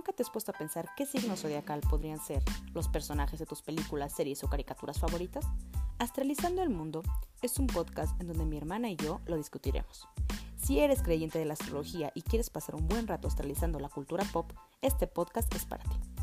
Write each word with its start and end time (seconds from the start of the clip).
¿Nunca 0.00 0.14
te 0.14 0.22
has 0.22 0.30
puesto 0.30 0.50
a 0.50 0.54
pensar 0.54 0.88
qué 0.96 1.04
signo 1.04 1.36
zodiacal 1.36 1.82
podrían 1.82 2.18
ser 2.18 2.42
los 2.72 2.88
personajes 2.88 3.38
de 3.38 3.44
tus 3.44 3.60
películas, 3.60 4.14
series 4.14 4.42
o 4.42 4.48
caricaturas 4.48 4.98
favoritas? 4.98 5.44
Astralizando 5.98 6.62
el 6.62 6.70
Mundo 6.70 7.02
es 7.42 7.58
un 7.58 7.66
podcast 7.66 8.18
en 8.18 8.28
donde 8.28 8.46
mi 8.46 8.56
hermana 8.56 8.88
y 8.88 8.96
yo 8.96 9.20
lo 9.26 9.36
discutiremos. 9.36 10.08
Si 10.56 10.78
eres 10.80 11.02
creyente 11.02 11.38
de 11.38 11.44
la 11.44 11.52
astrología 11.52 12.12
y 12.14 12.22
quieres 12.22 12.48
pasar 12.48 12.76
un 12.76 12.88
buen 12.88 13.08
rato 13.08 13.28
astralizando 13.28 13.78
la 13.78 13.90
cultura 13.90 14.24
pop, 14.32 14.50
este 14.80 15.06
podcast 15.06 15.54
es 15.54 15.66
para 15.66 15.84
ti. 15.84 16.19